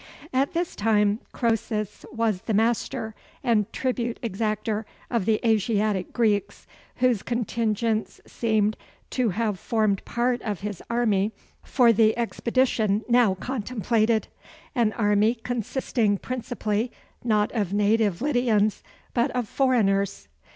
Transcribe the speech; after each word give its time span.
At 0.33 0.53
this 0.53 0.75
time 0.75 1.19
Croesus 1.31 2.07
was 2.11 2.41
the 2.41 2.55
master 2.55 3.13
and 3.43 3.71
tribute 3.71 4.19
exactor 4.23 4.83
of 5.11 5.25
the 5.27 5.39
Asiatic 5.47 6.11
Greeks, 6.11 6.65
whose 6.95 7.21
contingents 7.21 8.19
seem 8.25 8.73
to 9.11 9.29
have 9.29 9.59
formed 9.59 10.03
part 10.03 10.41
of 10.41 10.61
his 10.61 10.81
army 10.89 11.33
for 11.61 11.93
the 11.93 12.17
expedition 12.17 13.03
now 13.07 13.35
contemplated; 13.35 14.27
an 14.73 14.91
army 14.93 15.35
consisting 15.35 16.17
principally, 16.17 16.91
not 17.23 17.51
of 17.51 17.71
native 17.71 18.23
Lydians, 18.23 18.81
but 19.13 19.29
of 19.35 19.47
foreigners. 19.47 20.27